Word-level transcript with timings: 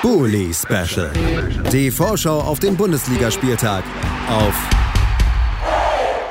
Bully 0.00 0.54
Special. 0.54 1.10
Die 1.72 1.90
Vorschau 1.90 2.40
auf 2.40 2.60
den 2.60 2.76
Bundesligaspieltag 2.76 3.82
auf 4.28 4.54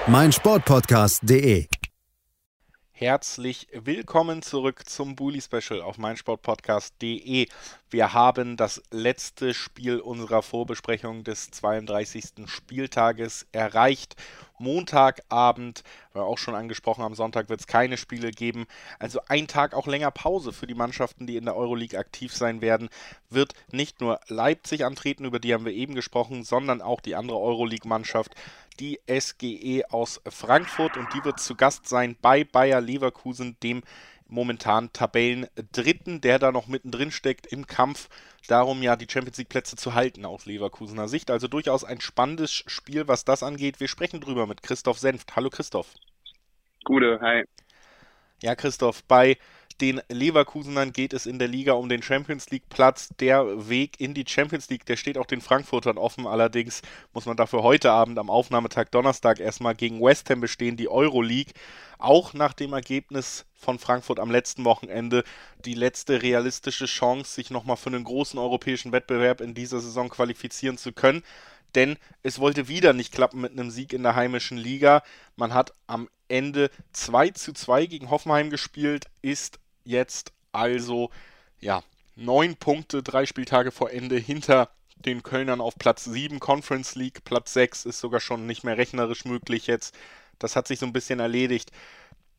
meinsportpodcast.de. 0.08 1.68
Herzlich 2.92 3.68
willkommen 3.74 4.42
zurück 4.42 4.88
zum 4.88 5.18
Bully 5.18 5.42
Special 5.42 5.82
auf 5.82 5.98
meinsportpodcast.de. 5.98 7.48
Wir 7.90 8.14
haben 8.14 8.56
das 8.56 8.82
letzte 8.90 9.54
Spiel 9.54 10.00
unserer 10.00 10.42
Vorbesprechung 10.44 11.26
des 11.26 11.52
32. 11.52 12.48
Spieltages 12.48 13.48
erreicht. 13.52 14.16
Montagabend, 14.60 15.84
auch 16.24 16.38
schon 16.38 16.56
angesprochen, 16.56 17.04
am 17.04 17.16
Sonntag 17.16 17.50
wird 17.50 17.60
es 17.60 17.68
keine 17.68 17.98
Spiele 17.98 18.32
geben. 18.32 18.66
Also 19.00 19.20
ein 19.28 19.48
Tag 19.48 19.74
auch 19.74 19.88
länger 19.88 20.12
Pause 20.12 20.54
für 20.54 20.68
die 20.68 20.74
Mannschaften, 20.74 21.28
die 21.28 21.38
in 21.38 21.46
der 21.46 21.56
Euroleague 21.56 21.98
aktiv 21.98 22.34
sein 22.34 22.62
werden, 22.62 22.90
wird 23.30 23.54
nicht 23.72 24.02
nur 24.02 24.20
Leipzig 24.28 24.86
antreten, 24.86 25.26
über 25.26 25.40
die 25.40 25.54
haben 25.54 25.66
wir 25.66 25.74
eben 25.74 25.96
gesprochen, 25.96 26.44
sondern 26.44 26.82
auch 26.82 27.02
die 27.02 27.16
andere 27.16 27.40
Euroleague-Mannschaft, 27.40 28.36
die 28.80 29.00
SGE 29.08 29.84
aus 29.90 30.22
Frankfurt 30.30 30.98
und 30.98 31.14
die 31.14 31.24
wird 31.24 31.40
zu 31.40 31.56
Gast 31.56 31.88
sein 31.88 32.16
bei 32.22 32.44
Bayer 32.44 32.82
Leverkusen, 32.82 33.58
dem 33.64 33.84
momentan 34.30 34.92
Tabellendritten, 34.94 36.22
der 36.22 36.40
da 36.40 36.52
noch 36.52 36.68
mittendrin 36.68 37.12
steckt 37.12 37.48
im 37.48 37.68
Kampf 37.68 38.10
darum, 38.48 38.82
ja 38.84 38.96
die 38.96 39.08
Champions 39.10 39.38
League 39.38 39.50
Plätze 39.50 39.76
zu 39.76 39.94
halten 39.94 40.26
aus 40.26 40.46
Leverkusener 40.46 41.08
Sicht. 41.08 41.32
Also 41.32 41.48
durchaus 41.48 41.84
ein 41.84 42.02
spannendes 42.02 42.52
Spiel, 42.52 43.08
was 43.08 43.26
das 43.26 43.44
angeht. 43.44 43.80
Wir 43.80 43.88
sprechen 43.88 44.22
drüber 44.22 44.48
mit 44.48 44.64
Christoph 44.64 45.00
Senft. 45.00 45.36
Hallo 45.36 45.50
Christoph. 45.50 45.88
Gute, 46.88 47.20
hi. 47.20 47.44
Ja, 48.42 48.56
Christoph, 48.56 49.04
bei 49.04 49.38
den 49.82 50.02
Leverkusenern 50.08 50.94
geht 50.94 51.12
es 51.12 51.26
in 51.26 51.38
der 51.38 51.50
Liga 51.50 51.74
um 51.74 51.90
den 51.90 52.02
Champions 52.02 52.50
League 52.50 52.70
Platz. 52.70 53.10
Der 53.20 53.68
Weg 53.68 54.00
in 54.00 54.14
die 54.14 54.24
Champions 54.26 54.70
League, 54.70 54.86
der 54.86 54.96
steht 54.96 55.18
auch 55.18 55.26
den 55.26 55.42
Frankfurtern 55.42 55.98
offen. 55.98 56.26
Allerdings 56.26 56.82
muss 57.12 57.26
man 57.26 57.36
dafür 57.36 57.62
heute 57.62 57.92
Abend 57.92 58.18
am 58.18 58.30
Aufnahmetag 58.30 58.86
Donnerstag 58.92 59.42
erstmal 59.42 59.76
gegen 59.76 60.02
West 60.02 60.30
Ham 60.30 60.40
bestehen, 60.40 60.78
die 60.78 60.88
Euroleague. 60.88 61.52
Auch 62.00 62.34
nach 62.34 62.54
dem 62.54 62.72
Ergebnis 62.72 63.46
von 63.54 63.80
Frankfurt 63.80 64.22
am 64.22 64.32
letzten 64.32 64.64
Wochenende 64.64 65.26
die 65.66 65.74
letzte 65.74 66.22
realistische 66.22 66.86
Chance, 66.86 67.34
sich 67.34 67.52
nochmal 67.52 67.76
für 67.76 67.90
einen 67.90 68.06
großen 68.06 68.40
europäischen 68.40 68.94
Wettbewerb 68.94 69.42
in 69.42 69.54
dieser 69.54 69.82
Saison 69.82 70.08
qualifizieren 70.08 70.78
zu 70.78 70.94
können 70.94 71.22
denn 71.76 71.98
es 72.24 72.40
wollte 72.40 72.68
wieder 72.68 72.94
nicht 72.94 73.14
klappen 73.14 73.42
mit 73.42 73.52
einem 73.52 73.70
Sieg 73.70 73.94
in 73.94 74.04
der 74.04 74.16
heimischen 74.16 74.58
Liga. 74.58 75.04
Man 75.36 75.54
hat 75.54 75.74
am 75.86 76.08
Ende 76.28 76.70
2 76.94 77.30
zu 77.32 77.54
2 77.54 77.86
gegen 77.86 78.10
Hoffenheim 78.10 78.50
gespielt, 78.50 79.06
ist 79.22 79.60
jetzt 79.84 80.32
also 80.52 81.10
ja 81.60 81.84
neun 82.16 82.56
Punkte, 82.56 83.04
drei 83.04 83.26
Spieltage 83.26 83.72
vor 83.72 83.92
Ende 83.92 84.18
hinter 84.18 84.70
den 84.96 85.24
Kölnern 85.24 85.62
auf 85.62 85.76
Platz 85.78 86.06
7 86.06 86.40
Conference 86.40 86.96
League. 86.96 87.24
Platz 87.24 87.54
6 87.54 87.86
ist 87.86 88.00
sogar 88.00 88.20
schon 88.20 88.48
nicht 88.48 88.64
mehr 88.64 88.78
rechnerisch 88.78 89.26
möglich 89.26 89.68
jetzt. 89.68 89.96
Das 90.40 90.56
hat 90.56 90.68
sich 90.68 90.80
so 90.80 90.86
ein 90.86 90.94
bisschen 90.94 91.20
erledigt. 91.20 91.72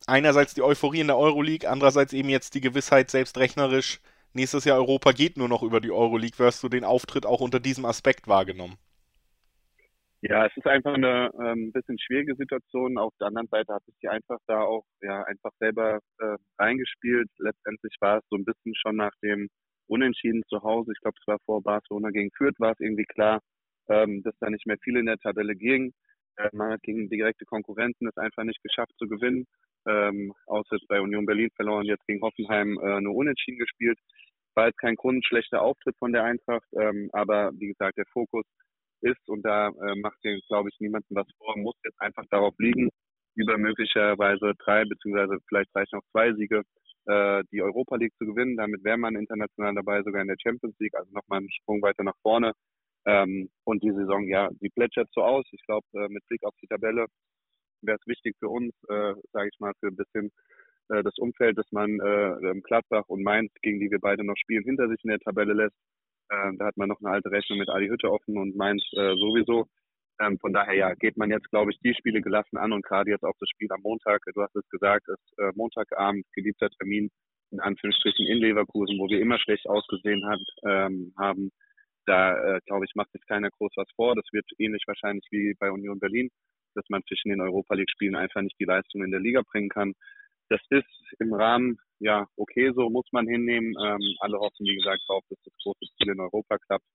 Einerseits 0.06 0.54
die 0.54 0.62
Euphorie 0.62 1.00
in 1.00 1.06
der 1.06 1.18
Euroleague, 1.18 1.68
andererseits 1.68 2.12
eben 2.12 2.28
jetzt 2.28 2.54
die 2.54 2.60
Gewissheit, 2.60 3.10
selbst 3.10 3.36
rechnerisch, 3.38 4.00
nächstes 4.32 4.64
Jahr 4.64 4.78
Europa 4.78 5.12
geht 5.12 5.36
nur 5.36 5.48
noch 5.48 5.62
über 5.62 5.80
die 5.80 5.90
Euroleague. 5.90 6.38
Wirst 6.38 6.62
du 6.62 6.68
den 6.68 6.84
Auftritt 6.84 7.26
auch 7.26 7.40
unter 7.40 7.60
diesem 7.60 7.84
Aspekt 7.84 8.26
wahrgenommen? 8.26 8.78
Ja, 10.20 10.46
es 10.46 10.56
ist 10.56 10.66
einfach 10.66 10.94
eine 10.94 11.30
ähm, 11.40 11.70
bisschen 11.72 11.96
schwierige 11.98 12.34
Situation. 12.34 12.98
Auf 12.98 13.12
der 13.20 13.28
anderen 13.28 13.46
Seite 13.48 13.72
hat 13.72 13.82
es 13.86 13.94
die 14.02 14.08
einfach 14.08 14.38
da 14.48 14.62
auch 14.62 14.84
ja 15.00 15.22
einfach 15.24 15.52
selber 15.60 16.00
äh, 16.18 16.36
reingespielt. 16.58 17.30
Letztendlich 17.38 17.94
war 18.00 18.18
es 18.18 18.24
so 18.28 18.36
ein 18.36 18.44
bisschen 18.44 18.74
schon 18.74 18.96
nach 18.96 19.12
dem 19.22 19.48
Unentschieden 19.86 20.42
zu 20.48 20.62
Hause. 20.62 20.90
Ich 20.92 21.00
glaube, 21.00 21.16
es 21.20 21.26
war 21.28 21.38
vor 21.46 21.62
Barcelona 21.62 22.10
gegen 22.10 22.30
Fürth, 22.36 22.58
war 22.58 22.72
es 22.72 22.80
irgendwie 22.80 23.04
klar, 23.04 23.40
ähm, 23.88 24.22
dass 24.24 24.34
da 24.40 24.50
nicht 24.50 24.66
mehr 24.66 24.78
viel 24.82 24.96
in 24.96 25.06
der 25.06 25.18
Tabelle 25.18 25.54
ging. 25.54 25.92
Äh, 26.36 26.48
man 26.52 26.72
hat 26.72 26.82
gegen 26.82 27.08
direkte 27.08 27.44
Konkurrenten 27.44 28.08
es 28.08 28.16
einfach 28.16 28.42
nicht 28.42 28.62
geschafft 28.64 28.92
zu 28.98 29.06
gewinnen. 29.06 29.46
Ähm, 29.86 30.32
außer 30.46 30.76
jetzt 30.76 30.88
bei 30.88 31.00
Union 31.00 31.26
Berlin 31.26 31.50
verloren, 31.54 31.86
jetzt 31.86 32.06
gegen 32.08 32.22
Hoffenheim 32.22 32.76
äh, 32.82 33.00
nur 33.00 33.14
Unentschieden 33.14 33.58
gespielt. 33.60 33.98
War 34.56 34.66
jetzt 34.66 34.78
kein 34.78 34.96
grundschlechter 34.96 35.62
Auftritt 35.62 35.96
von 35.98 36.12
der 36.12 36.24
Eintracht, 36.24 36.66
ähm, 36.72 37.08
aber 37.12 37.52
wie 37.54 37.68
gesagt, 37.68 37.98
der 37.98 38.06
Fokus 38.12 38.44
ist 39.00 39.28
und 39.28 39.42
da 39.42 39.68
äh, 39.68 39.94
macht 39.96 40.22
den, 40.24 40.40
glaube 40.48 40.68
ich, 40.70 40.80
niemanden 40.80 41.14
was 41.14 41.26
vor, 41.38 41.56
muss 41.58 41.76
jetzt 41.84 42.00
einfach 42.00 42.24
darauf 42.30 42.54
liegen, 42.58 42.88
über 43.34 43.56
möglicherweise 43.58 44.52
drei 44.58 44.84
beziehungsweise 44.84 45.38
vielleicht 45.48 45.74
reichen 45.74 45.98
auch 45.98 46.10
zwei 46.12 46.32
Siege 46.34 46.62
äh, 47.06 47.42
die 47.52 47.62
Europa 47.62 47.96
League 47.96 48.14
zu 48.18 48.26
gewinnen. 48.26 48.56
Damit 48.56 48.84
wäre 48.84 48.98
man 48.98 49.16
international 49.16 49.74
dabei, 49.74 50.02
sogar 50.02 50.22
in 50.22 50.28
der 50.28 50.36
Champions 50.42 50.76
League, 50.78 50.94
also 50.94 51.10
nochmal 51.12 51.38
einen 51.38 51.50
Sprung 51.50 51.82
weiter 51.82 52.04
nach 52.04 52.16
vorne. 52.22 52.52
Ähm, 53.06 53.48
und 53.64 53.82
die 53.82 53.92
Saison, 53.92 54.28
ja, 54.28 54.50
die 54.60 54.68
plätschert 54.68 55.08
so 55.12 55.22
aus. 55.22 55.46
Ich 55.52 55.64
glaube, 55.64 55.86
äh, 55.94 56.08
mit 56.08 56.26
Blick 56.28 56.44
auf 56.44 56.54
die 56.60 56.66
Tabelle 56.66 57.06
wäre 57.82 57.98
es 57.98 58.06
wichtig 58.06 58.36
für 58.38 58.48
uns, 58.48 58.74
äh, 58.88 59.14
sage 59.32 59.48
ich 59.52 59.60
mal, 59.60 59.72
für 59.80 59.88
ein 59.88 59.96
bisschen 59.96 60.30
äh, 60.90 61.02
das 61.02 61.16
Umfeld, 61.18 61.56
dass 61.56 61.70
man 61.70 62.00
äh, 62.00 62.60
Gladbach 62.62 63.04
und 63.06 63.22
Mainz, 63.22 63.52
gegen 63.62 63.80
die 63.80 63.90
wir 63.90 64.00
beide 64.00 64.24
noch 64.24 64.36
spielen, 64.36 64.64
hinter 64.64 64.88
sich 64.88 65.02
in 65.04 65.10
der 65.10 65.20
Tabelle 65.20 65.54
lässt. 65.54 65.76
Äh, 66.30 66.56
da 66.58 66.66
hat 66.66 66.76
man 66.76 66.88
noch 66.88 67.00
eine 67.00 67.10
alte 67.10 67.30
Rechnung 67.30 67.58
mit 67.58 67.68
Adi 67.68 67.88
Hütte 67.88 68.10
offen 68.10 68.38
und 68.38 68.56
Mainz 68.56 68.82
äh, 68.92 69.14
sowieso. 69.16 69.66
Ähm, 70.20 70.38
von 70.40 70.52
daher 70.52 70.74
ja, 70.74 70.94
geht 70.94 71.16
man 71.16 71.30
jetzt, 71.30 71.48
glaube 71.50 71.70
ich, 71.70 71.78
die 71.80 71.94
Spiele 71.94 72.20
gelassen 72.20 72.56
an 72.56 72.72
und 72.72 72.84
gerade 72.84 73.10
jetzt 73.10 73.24
auch 73.24 73.36
das 73.38 73.48
Spiel 73.50 73.70
am 73.70 73.82
Montag. 73.82 74.20
Du 74.34 74.42
hast 74.42 74.56
es 74.56 74.68
gesagt, 74.68 75.06
ist 75.08 75.38
äh, 75.38 75.52
Montagabend, 75.54 76.26
geliebter 76.34 76.68
Termin 76.70 77.10
in 77.50 77.60
Anführungsstrichen 77.60 78.26
in 78.26 78.38
Leverkusen, 78.38 78.98
wo 78.98 79.08
wir 79.08 79.20
immer 79.20 79.38
schlecht 79.38 79.66
ausgesehen 79.68 80.26
hat, 80.26 80.40
ähm, 80.64 81.12
haben. 81.16 81.50
Da, 82.06 82.56
äh, 82.56 82.60
glaube 82.66 82.86
ich, 82.86 82.94
macht 82.94 83.12
sich 83.12 83.22
keiner 83.26 83.50
groß 83.50 83.72
was 83.76 83.88
vor. 83.94 84.14
Das 84.14 84.24
wird 84.32 84.46
ähnlich 84.58 84.82
wahrscheinlich 84.86 85.26
wie 85.30 85.54
bei 85.58 85.70
Union 85.70 85.98
Berlin, 85.98 86.30
dass 86.74 86.84
man 86.88 87.02
zwischen 87.06 87.30
den 87.30 87.40
Europa 87.40 87.74
League 87.74 87.90
Spielen 87.90 88.16
einfach 88.16 88.40
nicht 88.40 88.58
die 88.58 88.64
Leistung 88.64 89.04
in 89.04 89.10
der 89.10 89.20
Liga 89.20 89.42
bringen 89.50 89.68
kann. 89.68 89.94
Das 90.48 90.60
ist 90.70 90.86
im 91.18 91.34
Rahmen 91.34 91.78
ja, 92.00 92.26
okay, 92.36 92.72
so 92.74 92.88
muss 92.90 93.06
man 93.12 93.26
hinnehmen. 93.26 93.74
Ähm, 93.84 94.16
alle 94.20 94.38
hoffen, 94.38 94.66
wie 94.66 94.76
gesagt, 94.76 95.02
darauf, 95.08 95.24
dass 95.28 95.38
das 95.44 95.54
große 95.62 95.86
Ziel 95.96 96.10
in 96.12 96.20
Europa 96.20 96.58
klappt. 96.58 96.86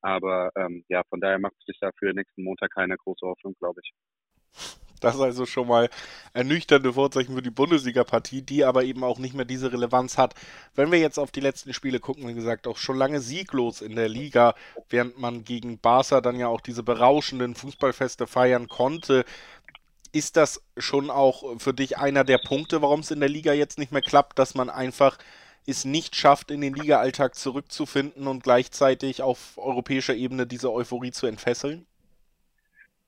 Aber 0.00 0.50
ähm, 0.56 0.84
ja, 0.88 1.02
von 1.08 1.20
daher 1.20 1.38
macht 1.38 1.54
sich 1.66 1.78
dafür 1.80 2.12
nächsten 2.12 2.42
Montag 2.42 2.70
keine 2.72 2.96
große 2.96 3.26
Hoffnung, 3.26 3.54
glaube 3.58 3.80
ich. 3.82 3.92
Das 5.00 5.16
ist 5.16 5.20
also 5.20 5.46
schon 5.46 5.66
mal 5.66 5.88
ernüchternde 6.32 6.92
Vorzeichen 6.92 7.34
für 7.34 7.42
die 7.42 7.50
Bundesliga-Partie, 7.50 8.42
die 8.42 8.64
aber 8.64 8.84
eben 8.84 9.02
auch 9.02 9.18
nicht 9.18 9.34
mehr 9.34 9.44
diese 9.44 9.72
Relevanz 9.72 10.16
hat. 10.16 10.34
Wenn 10.76 10.92
wir 10.92 11.00
jetzt 11.00 11.18
auf 11.18 11.32
die 11.32 11.40
letzten 11.40 11.72
Spiele 11.72 11.98
gucken, 11.98 12.28
wie 12.28 12.34
gesagt, 12.34 12.68
auch 12.68 12.76
schon 12.76 12.96
lange 12.98 13.20
sieglos 13.20 13.80
in 13.80 13.96
der 13.96 14.08
Liga, 14.08 14.54
während 14.88 15.18
man 15.18 15.42
gegen 15.42 15.80
Barca 15.80 16.20
dann 16.20 16.38
ja 16.38 16.46
auch 16.46 16.60
diese 16.60 16.84
berauschenden 16.84 17.56
Fußballfeste 17.56 18.28
feiern 18.28 18.68
konnte 18.68 19.24
ist 20.12 20.36
das 20.36 20.62
schon 20.76 21.10
auch 21.10 21.58
für 21.60 21.72
dich 21.72 21.98
einer 21.98 22.24
der 22.24 22.38
Punkte, 22.38 22.82
warum 22.82 23.00
es 23.00 23.10
in 23.10 23.20
der 23.20 23.28
Liga 23.28 23.52
jetzt 23.52 23.78
nicht 23.78 23.92
mehr 23.92 24.02
klappt, 24.02 24.38
dass 24.38 24.54
man 24.54 24.70
einfach 24.70 25.18
es 25.66 25.84
nicht 25.84 26.16
schafft, 26.16 26.50
in 26.50 26.60
den 26.60 26.74
Liga-Alltag 26.74 27.34
zurückzufinden 27.34 28.26
und 28.26 28.42
gleichzeitig 28.42 29.22
auf 29.22 29.56
europäischer 29.58 30.14
Ebene 30.14 30.46
diese 30.46 30.72
Euphorie 30.72 31.12
zu 31.12 31.26
entfesseln? 31.26 31.86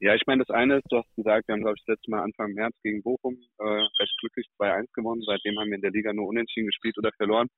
Ja, 0.00 0.14
ich 0.14 0.22
meine, 0.26 0.44
das 0.44 0.54
eine 0.54 0.78
ist, 0.78 0.86
du 0.90 0.98
hast 0.98 1.16
gesagt, 1.16 1.48
wir 1.48 1.54
haben, 1.54 1.62
glaube 1.62 1.76
ich, 1.78 1.84
das 1.86 1.96
letzte 1.96 2.10
Mal 2.10 2.22
Anfang 2.22 2.52
März 2.52 2.74
gegen 2.82 3.02
Bochum 3.02 3.38
äh, 3.58 3.64
recht 3.64 4.16
glücklich 4.20 4.46
2-1 4.58 4.86
gewonnen. 4.92 5.22
Seitdem 5.26 5.58
haben 5.58 5.68
wir 5.68 5.76
in 5.76 5.82
der 5.82 5.92
Liga 5.92 6.12
nur 6.12 6.28
unentschieden 6.28 6.66
gespielt 6.66 6.98
oder 6.98 7.10
verloren. 7.16 7.48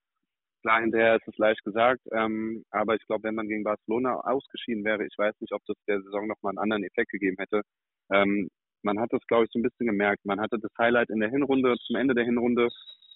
Klar, 0.63 0.81
hinterher 0.81 1.17
ist 1.17 1.29
es 1.29 1.37
leicht 1.39 1.63
gesagt, 1.65 2.03
ähm, 2.13 2.65
aber 2.71 2.95
ich 2.95 3.07
glaube, 3.07 3.25
wenn 3.25 3.35
man 3.35 3.49
gegen 3.49 3.65
Barcelona 3.65 4.21
ausgeschieden 4.21 4.85
wäre, 4.85 5.05
ich 5.07 5.15
weiß 5.17 5.35
nicht, 5.41 5.53
ob 5.53 5.63
das 5.67 5.77
der 5.87 6.01
Saison 6.03 6.27
nochmal 6.27 6.51
einen 6.51 6.59
anderen 6.59 6.85
Effekt 6.85 7.11
gegeben 7.11 7.37
hätte. 7.39 7.63
Ähm, 8.11 8.49
man 8.87 9.01
hat 9.01 9.13
das, 9.13 9.27
glaube 9.27 9.45
ich, 9.45 9.51
so 9.53 9.59
ein 9.59 9.63
bisschen 9.63 9.87
gemerkt. 9.87 10.25
Man 10.25 10.41
hatte 10.41 10.59
das 10.59 10.71
Highlight 10.79 11.11
in 11.11 11.21
der 11.21 11.29
Hinrunde, 11.29 11.75
zum 11.87 11.97
Ende 11.97 12.15
der 12.15 12.25
Hinrunde. 12.25 12.69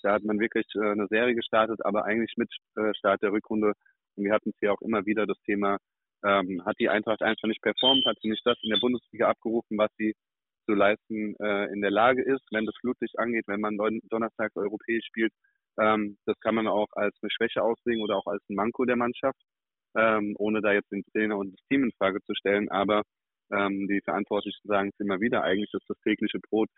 Da 0.02 0.12
hat 0.12 0.24
man 0.24 0.40
wirklich 0.40 0.66
äh, 0.74 0.90
eine 0.90 1.06
Serie 1.06 1.34
gestartet, 1.34 1.80
aber 1.84 2.04
eigentlich 2.04 2.34
mit 2.36 2.50
äh, 2.76 2.92
Start 2.94 3.22
der 3.22 3.32
Rückrunde. 3.32 3.72
Und 4.16 4.24
wir 4.24 4.32
hatten 4.32 4.50
es 4.50 4.56
hier 4.58 4.72
auch 4.72 4.82
immer 4.82 5.06
wieder 5.06 5.26
das 5.26 5.40
Thema, 5.46 5.78
ähm, 6.24 6.62
hat 6.66 6.76
die 6.80 6.88
Eintracht 6.88 7.22
einfach 7.22 7.48
nicht 7.48 7.62
performt, 7.62 8.04
hat 8.04 8.18
sie 8.20 8.28
nicht 8.28 8.44
das 8.44 8.58
in 8.62 8.70
der 8.70 8.80
Bundesliga 8.80 9.28
abgerufen, 9.28 9.78
was 9.78 9.90
sie 9.96 10.14
zu 10.66 10.74
leisten 10.74 11.36
äh, 11.40 11.66
in 11.72 11.80
der 11.80 11.90
Lage 11.90 12.22
ist, 12.22 12.44
wenn 12.50 12.66
das 12.66 12.76
Flutlicht 12.80 13.18
angeht, 13.18 13.44
wenn 13.46 13.60
man 13.60 13.78
donnerstags 14.10 14.56
europäisch 14.56 15.06
spielt. 15.06 15.32
Ähm, 15.78 16.18
das 16.26 16.38
kann 16.40 16.56
man 16.56 16.66
auch 16.66 16.88
als 16.92 17.16
eine 17.22 17.30
Schwäche 17.30 17.62
auslegen 17.62 18.02
oder 18.02 18.16
auch 18.16 18.26
als 18.26 18.42
ein 18.50 18.56
Manko 18.56 18.84
der 18.84 18.96
Mannschaft, 18.96 19.40
ähm, 19.96 20.34
ohne 20.38 20.60
da 20.60 20.72
jetzt 20.72 20.90
den 20.90 21.04
Trainer 21.12 21.38
und 21.38 21.52
das 21.52 21.66
Team 21.68 21.84
in 21.84 21.92
Frage 21.92 22.20
zu 22.22 22.34
stellen. 22.34 22.68
Aber 22.70 23.02
ähm, 23.52 23.86
die 23.88 24.00
Verantwortlichen 24.02 24.66
sagen 24.66 24.90
es 24.92 25.00
immer 25.00 25.20
wieder, 25.20 25.42
eigentlich 25.42 25.72
ist 25.72 25.88
das 25.88 25.98
tägliche 26.00 26.38
Brot 26.38 26.68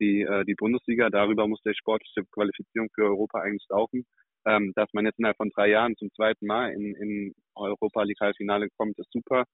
die, 0.00 0.22
äh, 0.22 0.44
die 0.44 0.54
Bundesliga. 0.54 1.10
Darüber 1.10 1.46
muss 1.48 1.62
der 1.62 1.74
sportliche 1.74 2.24
Qualifizierung 2.32 2.88
für 2.94 3.04
Europa 3.04 3.40
eigentlich 3.40 3.66
laufen. 3.68 4.06
Ähm, 4.46 4.72
dass 4.76 4.88
man 4.92 5.04
jetzt 5.04 5.18
innerhalb 5.18 5.36
von 5.36 5.50
drei 5.50 5.68
Jahren 5.68 5.96
zum 5.96 6.10
zweiten 6.14 6.46
Mal 6.46 6.72
in, 6.72 6.94
in 6.94 7.34
Europa 7.56 8.02
League 8.04 8.20
Halbfinale 8.20 8.68
kommt, 8.78 8.98
ist 8.98 9.10
super. 9.12 9.44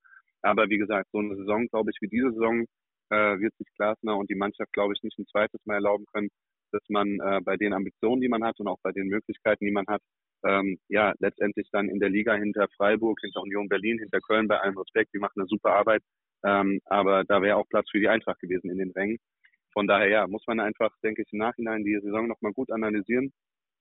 Aber 0.42 0.68
wie 0.68 0.78
gesagt, 0.78 1.08
so 1.10 1.18
eine 1.18 1.36
Saison, 1.36 1.66
glaube 1.68 1.90
ich, 1.90 1.96
wie 2.02 2.08
diese 2.08 2.30
Saison, 2.32 2.66
äh, 3.10 3.38
wird 3.40 3.54
sich 3.56 3.66
Glasner 3.76 4.16
und 4.16 4.30
die 4.30 4.34
Mannschaft, 4.34 4.72
glaube 4.72 4.92
ich, 4.94 5.02
nicht 5.02 5.18
ein 5.18 5.26
zweites 5.26 5.60
Mal 5.64 5.76
erlauben 5.76 6.04
können, 6.12 6.28
dass 6.70 6.82
man 6.88 7.18
äh, 7.20 7.40
bei 7.42 7.56
den 7.56 7.72
Ambitionen, 7.72 8.20
die 8.20 8.28
man 8.28 8.44
hat 8.44 8.60
und 8.60 8.68
auch 8.68 8.78
bei 8.82 8.92
den 8.92 9.08
Möglichkeiten, 9.08 9.64
die 9.64 9.72
man 9.72 9.86
hat, 9.86 10.02
ähm, 10.44 10.78
ja, 10.88 11.14
letztendlich 11.18 11.68
dann 11.72 11.88
in 11.88 11.98
der 11.98 12.10
Liga 12.10 12.34
hinter 12.34 12.68
Freiburg, 12.76 13.18
hinter 13.22 13.40
Union 13.40 13.68
Berlin, 13.68 13.98
hinter 13.98 14.20
Köln 14.20 14.48
bei 14.48 14.60
allem 14.60 14.76
Respekt, 14.76 15.14
die 15.14 15.18
machen 15.18 15.40
eine 15.40 15.48
super 15.48 15.70
Arbeit. 15.70 16.02
Ähm, 16.44 16.80
aber 16.84 17.24
da 17.24 17.40
wäre 17.42 17.56
auch 17.56 17.68
Platz 17.68 17.88
für 17.90 18.00
die 18.00 18.08
Eintracht 18.08 18.40
gewesen 18.40 18.70
in 18.70 18.78
den 18.78 18.90
Rängen. 18.92 19.18
Von 19.72 19.86
daher, 19.86 20.08
ja, 20.08 20.26
muss 20.26 20.46
man 20.46 20.60
einfach, 20.60 20.92
denke 21.02 21.22
ich, 21.22 21.32
im 21.32 21.38
Nachhinein 21.38 21.84
die 21.84 21.98
Saison 22.00 22.28
nochmal 22.28 22.52
gut 22.52 22.70
analysieren. 22.70 23.32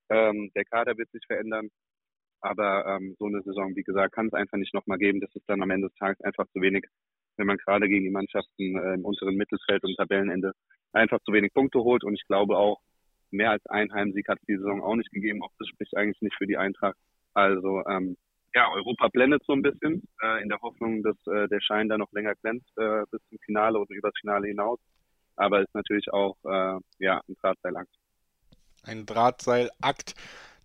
Ähm, 0.10 0.51
der 0.56 0.65
Kader 0.65 0.98
wird 0.98 1.12
sich 1.12 1.24
verändern. 1.27 1.69
Aber 2.42 2.86
ähm, 2.86 3.15
so 3.19 3.25
eine 3.25 3.42
Saison, 3.44 3.75
wie 3.75 3.83
gesagt, 3.83 4.15
kann 4.15 4.27
es 4.27 4.33
einfach 4.33 4.57
nicht 4.57 4.74
nochmal 4.74 4.98
geben. 4.98 5.21
Das 5.21 5.33
ist 5.36 5.48
dann 5.48 5.62
am 5.62 5.69
Ende 5.69 5.88
des 5.88 5.98
Tages 5.98 6.19
einfach 6.21 6.45
zu 6.51 6.62
wenig, 6.62 6.86
wenn 7.38 7.48
man 7.48 7.57
gerade 7.57 7.88
gegen 7.88 8.04
die 8.04 8.12
Mannschaften 8.12 8.77
äh, 8.77 8.95
im 8.95 9.06
unteren 9.06 9.36
Mittelfeld 9.36 9.83
und 9.83 9.95
Tabellenende 9.95 10.54
einfach 10.92 11.19
zu 11.25 11.31
wenig 11.31 11.54
Punkte 11.54 11.80
holt. 11.80 12.04
Und 12.04 12.15
ich 12.15 12.25
glaube 12.27 12.57
auch, 12.57 12.81
mehr 13.31 13.51
als 13.51 13.65
ein 13.68 13.94
Heimsieg 13.94 14.27
hat 14.27 14.39
es 14.39 14.45
die 14.45 14.57
Saison 14.57 14.81
auch 14.81 14.95
nicht 14.95 15.12
gegeben. 15.12 15.44
Auch 15.44 15.54
das 15.60 15.68
spricht 15.68 15.95
eigentlich 15.95 16.21
nicht 16.21 16.36
für 16.38 16.48
die 16.48 16.57
Eintracht. 16.57 16.98
Also 17.33 17.83
ähm, 17.88 18.18
ja, 18.56 18.72
Europa 18.72 19.08
blendet 19.08 19.44
so 19.46 19.54
ein 19.54 19.62
bisschen 19.62 20.04
äh, 20.22 20.42
in 20.42 20.50
der 20.50 20.60
Hoffnung, 20.62 21.04
dass 21.04 21.16
äh, 21.28 21.48
der 21.48 21.60
Schein 21.62 21.90
da 21.90 21.98
noch 21.98 22.12
länger 22.12 22.36
glänzt 22.36 22.70
äh, 22.78 23.04
bis 23.10 23.22
zum 23.30 23.40
Finale 23.40 23.80
oder 23.80 23.94
übers 23.96 24.14
Finale 24.20 24.48
hinaus. 24.48 24.80
Aber 25.36 25.62
ist 25.62 25.74
natürlich 25.74 26.12
auch 26.14 26.38
äh, 26.46 26.80
ja, 27.00 27.22
ein 27.28 27.36
Drahtseilakt. 27.42 27.90
Ein 28.84 29.06
Drahtseilakt, 29.06 30.14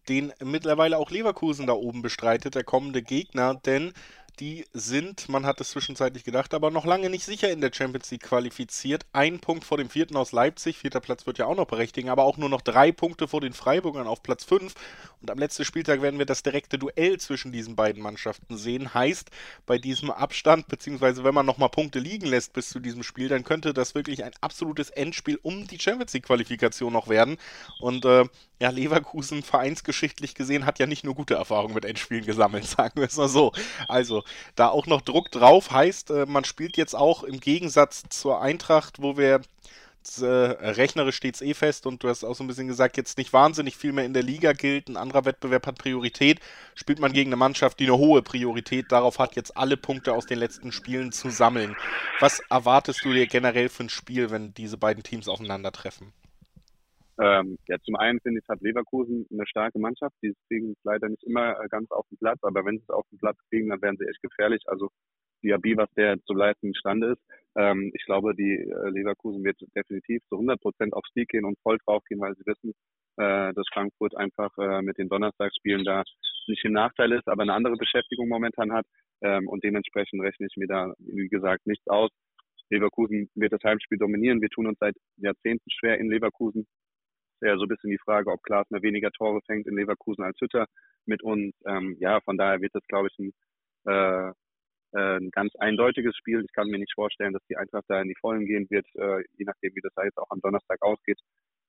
den 0.08 0.32
mittlerweile 0.44 0.98
auch 0.98 1.10
Leverkusen 1.10 1.66
da 1.66 1.72
oben 1.72 2.02
bestreitet, 2.02 2.54
der 2.54 2.64
kommende 2.64 3.02
Gegner, 3.02 3.54
denn 3.54 3.92
die 4.40 4.64
sind, 4.72 5.28
man 5.28 5.44
hat 5.44 5.60
es 5.60 5.70
zwischenzeitlich 5.70 6.24
gedacht, 6.24 6.54
aber 6.54 6.70
noch 6.70 6.84
lange 6.84 7.10
nicht 7.10 7.24
sicher 7.24 7.50
in 7.50 7.60
der 7.60 7.72
Champions 7.72 8.10
League 8.10 8.22
qualifiziert. 8.22 9.06
Ein 9.12 9.40
Punkt 9.40 9.64
vor 9.64 9.78
dem 9.78 9.90
vierten 9.90 10.16
aus 10.16 10.32
Leipzig, 10.32 10.78
vierter 10.78 11.00
Platz 11.00 11.26
wird 11.26 11.38
ja 11.38 11.46
auch 11.46 11.56
noch 11.56 11.66
berechtigen, 11.66 12.08
aber 12.08 12.24
auch 12.24 12.36
nur 12.36 12.48
noch 12.48 12.60
drei 12.60 12.92
Punkte 12.92 13.28
vor 13.28 13.40
den 13.40 13.52
Freiburgern 13.52 14.06
auf 14.06 14.22
Platz 14.22 14.44
5. 14.44 14.74
Und 15.20 15.30
am 15.30 15.38
letzten 15.38 15.64
Spieltag 15.64 16.02
werden 16.02 16.18
wir 16.18 16.26
das 16.26 16.42
direkte 16.42 16.78
Duell 16.78 17.18
zwischen 17.18 17.52
diesen 17.52 17.74
beiden 17.76 18.02
Mannschaften 18.02 18.56
sehen. 18.56 18.94
Heißt, 18.94 19.30
bei 19.66 19.78
diesem 19.78 20.10
Abstand, 20.10 20.68
beziehungsweise 20.68 21.24
wenn 21.24 21.34
man 21.34 21.46
nochmal 21.46 21.70
Punkte 21.70 21.98
liegen 21.98 22.26
lässt 22.26 22.52
bis 22.52 22.68
zu 22.70 22.80
diesem 22.80 23.02
Spiel, 23.02 23.28
dann 23.28 23.44
könnte 23.44 23.74
das 23.74 23.94
wirklich 23.94 24.24
ein 24.24 24.32
absolutes 24.40 24.90
Endspiel 24.90 25.38
um 25.42 25.66
die 25.66 25.80
Champions 25.80 26.12
League 26.12 26.26
Qualifikation 26.26 26.92
noch 26.92 27.08
werden. 27.08 27.36
Und 27.80 28.04
äh, 28.04 28.24
ja, 28.60 28.70
Leverkusen 28.70 29.42
vereinsgeschichtlich 29.42 30.34
gesehen 30.34 30.66
hat 30.66 30.78
ja 30.78 30.86
nicht 30.86 31.04
nur 31.04 31.14
gute 31.14 31.34
Erfahrungen 31.34 31.74
mit 31.74 31.84
Endspielen 31.84 32.24
gesammelt, 32.24 32.66
sagen 32.68 33.00
wir 33.00 33.06
es 33.06 33.16
mal 33.16 33.28
so. 33.28 33.52
Also 33.86 34.24
da 34.54 34.68
auch 34.68 34.86
noch 34.86 35.00
Druck 35.00 35.30
drauf 35.30 35.70
heißt, 35.70 36.10
äh, 36.10 36.26
man 36.26 36.44
spielt 36.44 36.76
jetzt 36.76 36.94
auch 36.94 37.22
im 37.22 37.40
Gegensatz 37.40 38.04
zur 38.08 38.40
Eintracht, 38.40 39.00
wo 39.00 39.16
wir 39.16 39.40
äh, 40.20 40.26
rechnerisch 40.26 41.16
steht 41.16 41.34
es 41.34 41.42
eh 41.42 41.54
fest 41.54 41.86
und 41.86 42.02
du 42.02 42.08
hast 42.08 42.24
auch 42.24 42.34
so 42.34 42.42
ein 42.42 42.46
bisschen 42.46 42.68
gesagt, 42.68 42.96
jetzt 42.96 43.18
nicht 43.18 43.32
wahnsinnig 43.32 43.76
viel 43.76 43.92
mehr 43.92 44.04
in 44.04 44.14
der 44.14 44.22
Liga 44.22 44.52
gilt, 44.52 44.88
ein 44.88 44.96
anderer 44.96 45.24
Wettbewerb 45.24 45.66
hat 45.66 45.76
Priorität, 45.76 46.40
spielt 46.74 46.98
man 46.98 47.12
gegen 47.12 47.28
eine 47.28 47.36
Mannschaft, 47.36 47.78
die 47.78 47.84
eine 47.84 47.98
hohe 47.98 48.22
Priorität 48.22 48.90
darauf 48.90 49.18
hat, 49.18 49.36
jetzt 49.36 49.56
alle 49.56 49.76
Punkte 49.76 50.14
aus 50.14 50.24
den 50.24 50.38
letzten 50.38 50.72
Spielen 50.72 51.12
zu 51.12 51.30
sammeln. 51.30 51.76
Was 52.20 52.40
erwartest 52.48 53.04
du 53.04 53.12
dir 53.12 53.26
generell 53.26 53.68
für 53.68 53.84
ein 53.84 53.90
Spiel, 53.90 54.30
wenn 54.30 54.54
diese 54.54 54.78
beiden 54.78 55.02
Teams 55.02 55.28
aufeinandertreffen? 55.28 56.12
Ähm, 57.20 57.58
ja, 57.66 57.78
zum 57.80 57.96
einen 57.96 58.20
finde 58.20 58.40
ich, 58.40 58.48
hat 58.48 58.60
Leverkusen 58.60 59.26
eine 59.32 59.46
starke 59.46 59.78
Mannschaft. 59.78 60.14
Die 60.22 60.34
kriegen 60.46 60.72
es 60.72 60.84
leider 60.84 61.08
nicht 61.08 61.24
immer 61.24 61.60
äh, 61.60 61.68
ganz 61.68 61.90
auf 61.90 62.06
den 62.08 62.18
Platz, 62.18 62.38
aber 62.42 62.64
wenn 62.64 62.78
sie 62.78 62.84
es 62.84 62.90
auf 62.90 63.06
den 63.10 63.18
Platz 63.18 63.36
kriegen, 63.50 63.68
dann 63.68 63.82
werden 63.82 63.96
sie 63.98 64.06
echt 64.06 64.22
gefährlich. 64.22 64.62
Also 64.66 64.88
Diaby, 65.42 65.76
was 65.76 65.92
der 65.94 66.20
zu 66.24 66.34
leisten 66.34 66.68
imstande 66.68 67.12
ist. 67.12 67.22
Ähm, 67.56 67.90
ich 67.94 68.04
glaube, 68.04 68.34
die 68.34 68.54
äh, 68.54 68.88
Leverkusen 68.90 69.44
wird 69.44 69.60
definitiv 69.74 70.22
zu 70.28 70.36
100 70.36 70.60
Prozent 70.60 70.94
aufs 70.94 71.10
Sieg 71.14 71.28
gehen 71.28 71.44
und 71.44 71.58
voll 71.62 71.78
drauf 71.84 72.02
gehen, 72.08 72.20
weil 72.20 72.34
sie 72.36 72.46
wissen, 72.46 72.72
äh, 73.16 73.52
dass 73.52 73.66
Frankfurt 73.72 74.16
einfach 74.16 74.56
äh, 74.58 74.82
mit 74.82 74.98
den 74.98 75.08
Donnerstagsspielen 75.08 75.84
da 75.84 76.04
nicht 76.46 76.64
im 76.64 76.72
Nachteil 76.72 77.12
ist, 77.12 77.28
aber 77.28 77.42
eine 77.42 77.52
andere 77.52 77.76
Beschäftigung 77.76 78.28
momentan 78.28 78.72
hat. 78.72 78.86
Ähm, 79.22 79.48
und 79.48 79.64
dementsprechend 79.64 80.22
rechne 80.22 80.46
ich 80.46 80.56
mir 80.56 80.68
da, 80.68 80.94
wie 80.98 81.28
gesagt, 81.28 81.66
nichts 81.66 81.86
aus. 81.88 82.10
Leverkusen 82.70 83.28
wird 83.34 83.52
das 83.52 83.62
Heimspiel 83.64 83.98
dominieren. 83.98 84.40
Wir 84.40 84.50
tun 84.50 84.66
uns 84.66 84.78
seit 84.78 84.94
Jahrzehnten 85.16 85.70
schwer 85.70 85.98
in 85.98 86.10
Leverkusen 86.10 86.66
ja 87.40 87.56
so 87.56 87.64
ein 87.64 87.68
bisschen 87.68 87.90
die 87.90 87.98
Frage, 87.98 88.30
ob 88.30 88.42
Glasner 88.42 88.82
weniger 88.82 89.10
Tore 89.10 89.40
fängt 89.46 89.66
in 89.66 89.76
Leverkusen 89.76 90.24
als 90.24 90.40
Hütter 90.40 90.66
mit 91.06 91.22
uns. 91.22 91.54
Ähm, 91.66 91.96
ja, 92.00 92.20
von 92.20 92.36
daher 92.36 92.60
wird 92.60 92.74
das, 92.74 92.86
glaube 92.86 93.08
ich, 93.08 93.18
ein, 93.18 93.32
äh, 93.86 94.30
äh, 94.92 95.16
ein 95.18 95.30
ganz 95.30 95.54
eindeutiges 95.56 96.16
Spiel. 96.16 96.42
Ich 96.44 96.52
kann 96.52 96.68
mir 96.68 96.78
nicht 96.78 96.94
vorstellen, 96.94 97.32
dass 97.32 97.44
die 97.48 97.56
Eintracht 97.56 97.84
da 97.88 98.00
in 98.00 98.08
die 98.08 98.18
Vollen 98.20 98.46
gehen 98.46 98.66
wird, 98.70 98.86
äh, 98.94 99.22
je 99.36 99.44
nachdem, 99.44 99.74
wie 99.74 99.80
das 99.80 99.92
da 99.94 100.04
jetzt 100.04 100.18
auch 100.18 100.30
am 100.30 100.40
Donnerstag 100.40 100.80
ausgeht. 100.82 101.18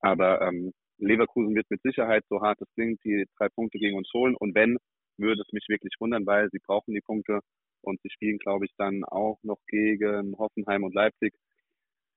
Aber 0.02 0.42
ähm, 0.42 0.74
Leverkusen 0.98 1.56
wird 1.56 1.70
mit 1.70 1.82
Sicherheit, 1.82 2.24
so 2.30 2.42
hart 2.42 2.62
es 2.62 2.72
klingt, 2.74 3.04
die 3.04 3.26
drei 3.38 3.50
Punkte 3.50 3.80
gegen 3.80 3.98
uns 3.98 4.10
holen. 4.14 4.36
Und 4.36 4.56
wenn, 4.56 4.78
würde 5.18 5.42
es 5.42 5.52
mich 5.52 5.66
wirklich 5.68 5.94
wundern, 6.00 6.26
weil 6.26 6.50
sie 6.52 6.60
brauchen 6.60 6.94
die 6.94 7.02
Punkte 7.02 7.40
und 7.82 8.02
sie 8.02 8.10
spielen, 8.10 8.38
glaube 8.38 8.66
ich, 8.66 8.72
dann 8.78 9.04
auch 9.04 9.40
noch 9.44 9.60
gegen 9.68 10.38
Hoffenheim 10.38 10.84
und 10.84 10.94
Leipzig 10.94 11.34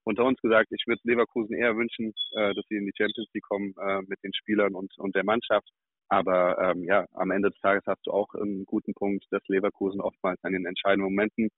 unter 0.04 0.24
uns 0.24 0.40
gesagt, 0.40 0.68
ich 0.72 0.84
würde 0.86 1.00
Leverkusen 1.04 1.54
eher 1.54 1.76
wünschen, 1.76 2.12
äh, 2.32 2.54
dass 2.54 2.64
sie 2.68 2.76
in 2.76 2.86
die 2.86 2.92
Champions 2.96 3.28
League 3.32 3.44
kommen 3.44 3.74
äh, 3.80 4.00
mit 4.06 4.22
den 4.22 4.34
Spielern 4.34 4.74
und, 4.74 4.92
und 4.98 5.14
der 5.14 5.24
Mannschaft. 5.24 5.68
Aber 6.08 6.58
ähm, 6.58 6.84
ja, 6.84 7.06
am 7.14 7.30
Ende 7.30 7.50
des 7.50 7.60
Tages 7.60 7.84
hast 7.86 8.06
du 8.06 8.10
auch 8.10 8.34
einen 8.34 8.66
guten 8.66 8.92
Punkt, 8.94 9.24
dass 9.30 9.42
Leverkusen 9.48 10.00
oftmals 10.00 10.42
an 10.42 10.52
den 10.52 10.66
entscheidenden 10.66 11.04
Momenten 11.04 11.48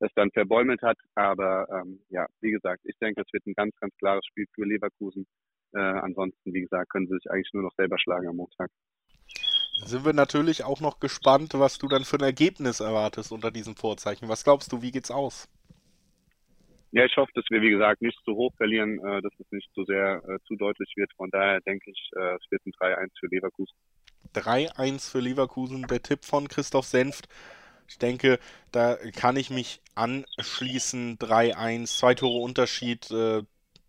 das 0.00 0.10
dann 0.14 0.30
verbäumelt 0.32 0.82
hat. 0.82 0.98
Aber 1.14 1.66
ähm, 1.70 2.00
ja, 2.10 2.26
wie 2.40 2.50
gesagt, 2.50 2.82
ich 2.84 2.96
denke, 2.98 3.22
es 3.22 3.32
wird 3.32 3.46
ein 3.46 3.54
ganz, 3.54 3.74
ganz 3.80 3.94
klares 3.96 4.26
Spiel 4.26 4.46
für 4.54 4.64
Leverkusen. 4.64 5.26
Äh, 5.72 5.78
ansonsten, 5.78 6.52
wie 6.52 6.60
gesagt, 6.60 6.90
können 6.90 7.06
sie 7.06 7.14
sich 7.14 7.30
eigentlich 7.30 7.52
nur 7.52 7.62
noch 7.62 7.74
selber 7.76 7.98
schlagen 7.98 8.28
am 8.28 8.36
Montag. 8.36 8.70
Sind 9.84 10.04
wir 10.04 10.12
natürlich 10.12 10.64
auch 10.64 10.80
noch 10.80 11.00
gespannt, 11.00 11.54
was 11.54 11.78
du 11.78 11.88
dann 11.88 12.04
für 12.04 12.16
ein 12.16 12.24
Ergebnis 12.24 12.80
erwartest 12.80 13.32
unter 13.32 13.50
diesem 13.50 13.74
Vorzeichen. 13.74 14.28
Was 14.28 14.44
glaubst 14.44 14.72
du, 14.72 14.82
wie 14.82 14.92
geht's 14.92 15.10
aus? 15.10 15.48
Ja, 16.94 17.04
ich 17.04 17.16
hoffe, 17.16 17.32
dass 17.34 17.44
wir, 17.50 17.60
wie 17.60 17.70
gesagt, 17.70 18.02
nicht 18.02 18.16
zu 18.24 18.36
hoch 18.36 18.52
verlieren, 18.56 19.00
äh, 19.04 19.20
dass 19.20 19.32
es 19.40 19.50
nicht 19.50 19.68
zu 19.74 19.84
sehr 19.84 20.22
äh, 20.28 20.38
zu 20.46 20.54
deutlich 20.54 20.92
wird. 20.94 21.10
Von 21.16 21.28
daher 21.28 21.60
denke 21.62 21.90
ich, 21.90 22.10
äh, 22.14 22.36
es 22.36 22.50
wird 22.50 22.64
ein 22.64 22.72
3-1 22.72 23.10
für 23.18 23.26
Leverkusen. 23.26 23.74
3-1 24.32 25.10
für 25.10 25.18
Leverkusen, 25.18 25.82
der 25.88 26.02
Tipp 26.02 26.24
von 26.24 26.46
Christoph 26.46 26.86
Senft. 26.86 27.28
Ich 27.88 27.98
denke, 27.98 28.38
da 28.70 28.96
kann 29.16 29.36
ich 29.36 29.50
mich 29.50 29.80
anschließen. 29.96 31.18
3-1, 31.18 31.98
zwei 31.98 32.14
Tore 32.14 32.38
Unterschied. 32.38 33.10
Äh, 33.10 33.42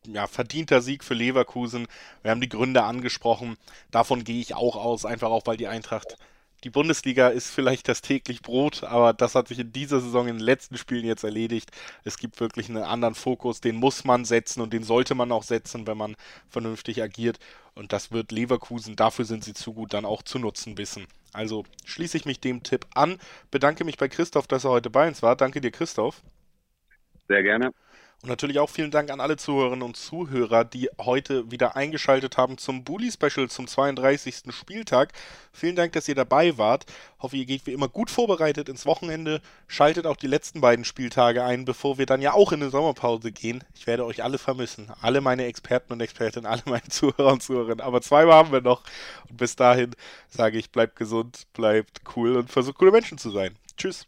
ja, 0.07 0.25
verdienter 0.25 0.81
Sieg 0.81 1.03
für 1.03 1.13
Leverkusen. 1.13 1.85
Wir 2.23 2.31
haben 2.31 2.41
die 2.41 2.49
Gründe 2.49 2.85
angesprochen. 2.85 3.55
Davon 3.91 4.23
gehe 4.23 4.41
ich 4.41 4.55
auch 4.55 4.75
aus, 4.75 5.05
einfach 5.05 5.29
auch, 5.29 5.45
weil 5.45 5.57
die 5.57 5.67
Eintracht 5.67 6.17
die 6.65 6.71
Bundesliga 6.71 7.27
ist 7.27 7.51
vielleicht 7.51 7.87
das 7.87 8.01
täglich 8.01 8.41
Brot, 8.41 8.83
aber 8.83 9.13
das 9.13 9.35
hat 9.35 9.47
sich 9.49 9.59
in 9.59 9.71
dieser 9.71 9.99
Saison 10.01 10.27
in 10.27 10.37
den 10.37 10.43
letzten 10.43 10.77
Spielen 10.77 11.05
jetzt 11.05 11.23
erledigt. 11.23 11.69
Es 12.03 12.17
gibt 12.17 12.39
wirklich 12.39 12.69
einen 12.69 12.81
anderen 12.81 13.13
Fokus, 13.13 13.61
den 13.61 13.75
muss 13.75 14.03
man 14.03 14.25
setzen 14.25 14.61
und 14.61 14.73
den 14.73 14.81
sollte 14.81 15.13
man 15.13 15.31
auch 15.31 15.43
setzen, 15.43 15.85
wenn 15.85 15.97
man 15.97 16.15
vernünftig 16.49 17.03
agiert. 17.03 17.37
Und 17.75 17.93
das 17.93 18.11
wird 18.11 18.31
Leverkusen, 18.31 18.95
dafür 18.95 19.25
sind 19.25 19.43
sie 19.43 19.53
zu 19.53 19.73
gut, 19.73 19.93
dann 19.93 20.05
auch 20.05 20.23
zu 20.23 20.39
nutzen 20.39 20.75
wissen. 20.79 21.05
Also 21.33 21.65
schließe 21.85 22.17
ich 22.17 22.25
mich 22.25 22.39
dem 22.39 22.63
Tipp 22.63 22.87
an, 22.95 23.19
bedanke 23.51 23.85
mich 23.85 23.97
bei 23.97 24.07
Christoph, 24.07 24.47
dass 24.47 24.63
er 24.63 24.71
heute 24.71 24.89
bei 24.89 25.07
uns 25.07 25.21
war. 25.21 25.35
Danke 25.35 25.61
dir, 25.61 25.71
Christoph. 25.71 26.23
Sehr 27.27 27.43
gerne. 27.43 27.71
Und 28.25 28.29
natürlich 28.29 28.57
auch 28.57 28.71
vielen 28.71 28.89
Dank 28.89 29.11
an 29.11 29.21
alle 29.21 29.37
Zuhörerinnen 29.37 29.83
und 29.83 29.97
Zuhörer, 29.97 30.65
die 30.65 30.89
heute 30.99 31.51
wieder 31.51 31.75
eingeschaltet 31.75 32.37
haben 32.37 32.57
zum 32.57 32.83
Bully 32.83 33.11
Special 33.11 33.47
zum 33.51 33.67
32. 33.67 34.45
Spieltag. 34.49 35.13
Vielen 35.53 35.75
Dank, 35.75 35.91
dass 35.91 36.07
ihr 36.07 36.15
dabei 36.15 36.57
wart. 36.57 36.87
Hoffe, 37.19 37.37
ihr 37.37 37.45
geht 37.45 37.67
wie 37.67 37.73
immer 37.73 37.87
gut 37.87 38.09
vorbereitet 38.09 38.67
ins 38.67 38.87
Wochenende. 38.87 39.41
Schaltet 39.67 40.07
auch 40.07 40.15
die 40.15 40.25
letzten 40.25 40.59
beiden 40.59 40.85
Spieltage 40.85 41.43
ein, 41.43 41.65
bevor 41.65 41.99
wir 41.99 42.07
dann 42.07 42.19
ja 42.19 42.33
auch 42.33 42.51
in 42.51 42.63
eine 42.63 42.71
Sommerpause 42.71 43.31
gehen. 43.31 43.63
Ich 43.75 43.85
werde 43.85 44.05
euch 44.05 44.23
alle 44.23 44.39
vermissen. 44.39 44.91
Alle 45.01 45.21
meine 45.21 45.45
Experten 45.45 45.93
und 45.93 46.01
Expertinnen, 46.01 46.47
alle 46.47 46.63
meine 46.65 46.89
Zuhörer 46.89 47.31
und 47.31 47.43
Zuhörerinnen. 47.43 47.81
Aber 47.81 48.01
zwei 48.01 48.25
haben 48.25 48.51
wir 48.51 48.61
noch. 48.61 48.81
Und 49.29 49.37
bis 49.37 49.55
dahin 49.55 49.91
sage 50.29 50.57
ich, 50.57 50.71
bleibt 50.71 50.95
gesund, 50.95 51.43
bleibt 51.53 52.01
cool 52.15 52.37
und 52.37 52.49
versucht 52.49 52.79
coole 52.79 52.91
Menschen 52.91 53.19
zu 53.19 53.29
sein. 53.29 53.55
Tschüss. 53.77 54.07